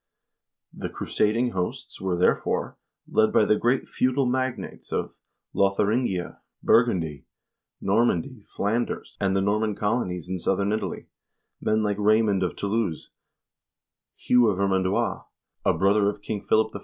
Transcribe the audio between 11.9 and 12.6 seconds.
Raymond of